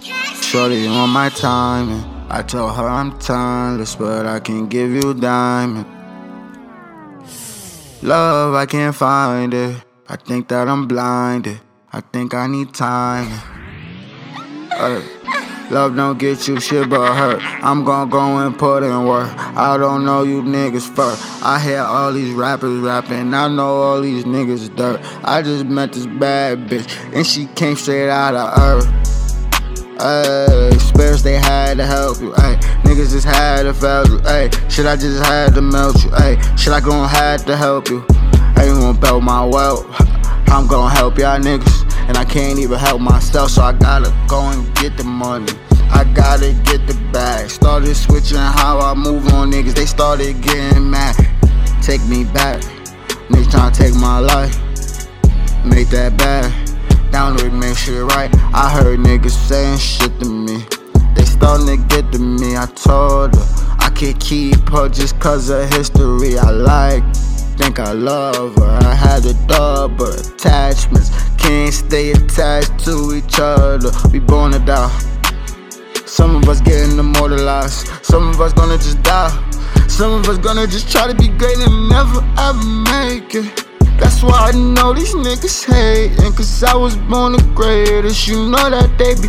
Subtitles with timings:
[0.00, 2.04] Shorty on my timing.
[2.30, 5.86] I told her I'm timeless, but I can give you diamond.
[8.02, 9.84] Love, I can't find it.
[10.08, 11.60] I think that I'm blinded.
[11.92, 13.28] I think I need time.
[14.70, 15.02] Uh,
[15.70, 17.42] love don't get you shit but hurt.
[17.64, 19.28] I'm gon' go and put in work.
[19.36, 21.22] I don't know you niggas first.
[21.42, 23.34] I hear all these rappers rapping.
[23.34, 25.00] I know all these niggas dirt.
[25.24, 29.17] I just met this bad bitch and she came straight out of earth.
[29.98, 32.30] Ayy, spirits they had to help you.
[32.30, 34.18] Ayy, niggas just had to fail you.
[34.18, 36.10] Ayy, shit I just had to melt you.
[36.10, 38.04] Ayy, shit I gon' have to help you.
[38.56, 39.86] I ain't gonna belt my wealth.
[40.48, 44.40] I'm gonna help y'all niggas, and I can't even help myself, so I gotta go
[44.40, 45.52] and get the money.
[45.90, 47.50] I gotta get the bag.
[47.50, 49.74] Started switching how I move on niggas.
[49.74, 51.16] They started getting mad.
[51.82, 52.60] Take me back.
[53.30, 54.56] Niggas tryna take my life.
[55.64, 56.67] Make that bad
[57.18, 58.30] down to make shit right.
[58.54, 60.64] I heard niggas saying shit to me.
[61.16, 62.56] They starting to get to me.
[62.56, 63.46] I told her
[63.80, 66.38] I can't keep her just cause of history.
[66.38, 67.02] I like,
[67.58, 68.78] think I love her.
[68.92, 71.10] I had a double attachments.
[71.38, 73.90] Can't stay attached to each other.
[74.12, 74.96] We born to die.
[76.06, 77.88] Some of us getting immortalized.
[78.04, 79.34] Some of us gonna just die.
[79.88, 83.67] Some of us gonna just try to be great and never ever make it.
[83.98, 88.28] That's why I know these niggas hating, cause I was born the greatest.
[88.28, 89.28] You know that they be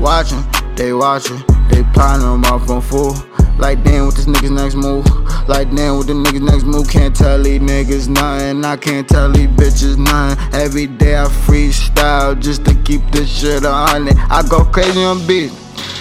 [0.00, 0.44] watching,
[0.76, 1.38] they watching,
[1.70, 3.14] they plotting them off on full.
[3.58, 5.06] Like damn, what this niggas next move?
[5.48, 6.88] Like damn, what the niggas next move?
[6.88, 8.64] Can't tell these niggas nothing.
[8.64, 10.60] I can't tell these bitches nothing.
[10.60, 14.16] Every day I freestyle just to keep this shit on it.
[14.30, 15.52] I go crazy on beat.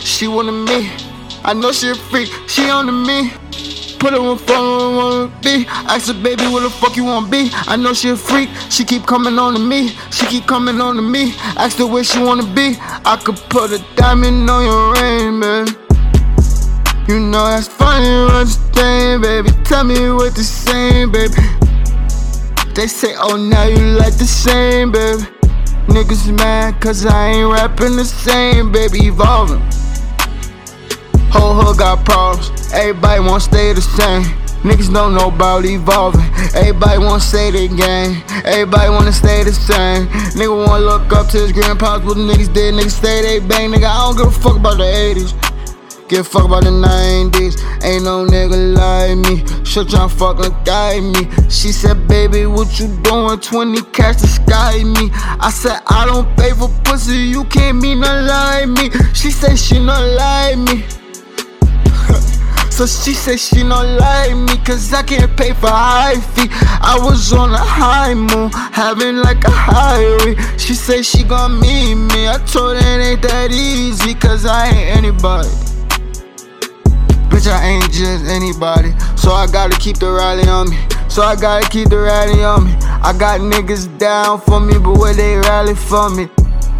[0.00, 0.90] She wanted me.
[1.44, 2.28] I know she a freak.
[2.46, 3.32] She on to me.
[3.98, 5.66] Put her on phone, wanna be.
[5.68, 7.50] Ask her, baby, what the fuck you wanna be?
[7.66, 8.48] I know she a freak.
[8.70, 9.88] She keep coming on to me.
[10.12, 11.34] She keep coming on to me.
[11.56, 12.76] Ask her where she wanna be.
[12.80, 15.66] I could put a diamond on your ring, man.
[17.08, 19.50] You know that's funny, understand, baby.
[19.64, 21.34] Tell me what the same, baby.
[22.74, 25.22] They say, oh, now you like the same, baby.
[25.88, 29.06] Niggas mad cause I ain't rapping the same, baby.
[29.06, 29.60] Evolving.
[31.32, 32.57] Whole hood got problems.
[32.72, 34.24] Everybody wanna stay the same.
[34.62, 36.20] Niggas don't know about evolving.
[36.54, 38.22] Everybody wanna stay the game.
[38.44, 40.08] Everybody wanna stay the same.
[40.36, 42.74] Nigga wanna look up to his grandpas, but the niggas dead.
[42.74, 43.70] Niggas stay they bang.
[43.70, 45.32] Nigga, I don't give a fuck about the 80s.
[46.08, 47.62] Give a fuck about the 90s.
[47.84, 49.44] Ain't no nigga like me.
[49.64, 51.28] She'll try fucking guide me.
[51.48, 53.38] She said, baby, what you doing?
[53.38, 55.10] 20 cash to sky me.
[55.38, 57.16] I said, I don't pay for pussy.
[57.16, 58.90] You can't mean nothing like me.
[59.14, 61.07] She said, she not like me.
[62.78, 66.46] So she said she don't like me cause I can't pay for high fee.
[66.80, 71.96] I was on a high moon, having like a high She said she gon' meet
[71.96, 72.28] me.
[72.28, 75.48] I told her it ain't that easy cause I ain't anybody.
[77.26, 78.94] Bitch, I ain't just anybody.
[79.16, 80.78] So I gotta keep the rally on me.
[81.08, 82.76] So I gotta keep the rally on me.
[83.02, 86.28] I got niggas down for me, but where they rally for me?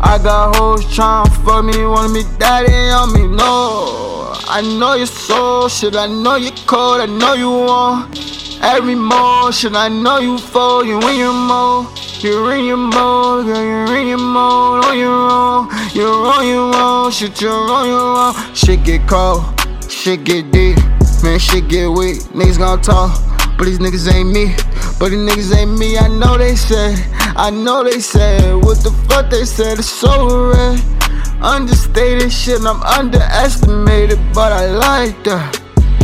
[0.00, 4.17] I got hoes trying for me, want me daddy on me, no.
[4.48, 8.18] I know you're so shit, I know you're cold, I know you want
[8.62, 11.86] every motion, I know you fall, you in your mode,
[12.20, 16.74] you're in your mode, girl, you're in your mode, on your own, you're on your
[16.74, 19.44] own, shit, you're on your own, shit get cold,
[19.88, 20.76] shit get deep,
[21.22, 23.18] man, shit get weak, niggas gon' talk,
[23.56, 24.54] but these niggas ain't me,
[24.98, 26.98] but these niggas ain't me, I know they said,
[27.36, 30.97] I know they said, what the fuck they said, it's so red.
[31.40, 35.54] Understated shit, I'm underestimated, but I like that.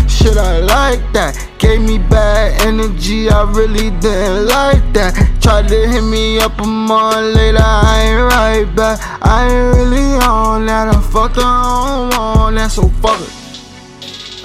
[0.09, 1.37] Shit, I like that.
[1.59, 5.15] Gave me bad energy, I really didn't like that.
[5.43, 9.01] Tried to hit me up a month later, I ain't right back.
[9.23, 13.29] I ain't really on that, I fucked on on that, so fuck it.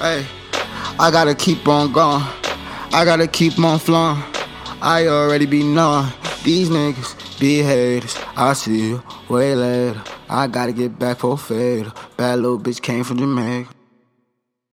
[0.00, 0.26] Hey,
[0.98, 2.24] I gotta keep on going.
[2.92, 4.20] I gotta keep on flowing.
[4.82, 6.08] I already be knowing
[6.44, 8.16] these niggas be haters.
[8.36, 10.02] I see you way later.
[10.28, 11.92] I gotta get back for a fade.
[12.16, 13.79] Bad little bitch came from Jamaica.